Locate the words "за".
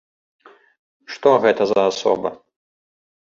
1.73-1.85